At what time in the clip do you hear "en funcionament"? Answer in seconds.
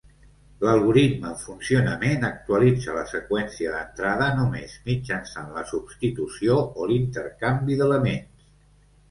1.31-2.25